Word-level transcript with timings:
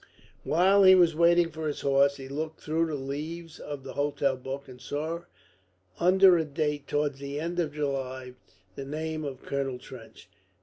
While 0.43 0.81
he 0.81 0.95
was 0.95 1.15
waiting 1.15 1.51
for 1.51 1.67
his 1.67 1.81
horse 1.81 2.15
he 2.15 2.27
looked 2.27 2.59
through 2.59 2.87
the 2.87 2.95
leaves 2.95 3.59
of 3.59 3.83
the 3.83 3.93
hotel 3.93 4.35
book, 4.35 4.67
and 4.67 4.81
saw 4.81 5.25
under 5.99 6.35
a 6.39 6.43
date 6.43 6.87
towards 6.87 7.19
the 7.19 7.39
end 7.39 7.59
of 7.59 7.73
July 7.75 8.33
the 8.73 8.83
name 8.85 9.23
of 9.23 9.43
Colonel 9.43 9.77
Trench. 9.77 10.27